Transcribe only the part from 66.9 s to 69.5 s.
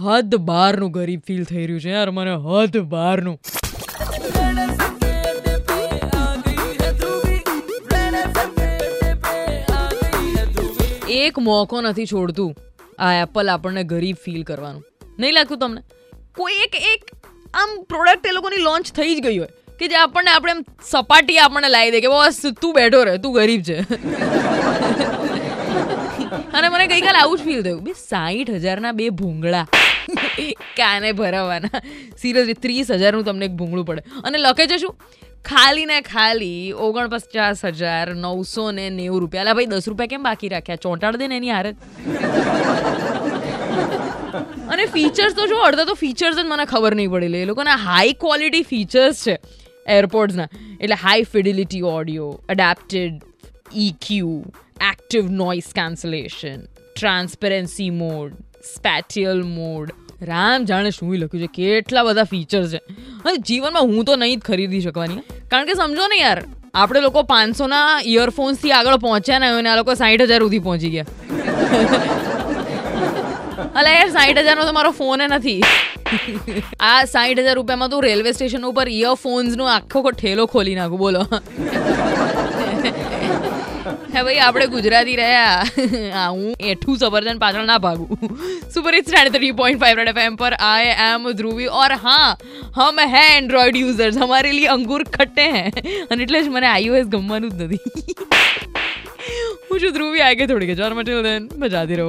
લોકો પાંચસોના ઇયરફોન્સથી આગળ પહોંચ્યા ને,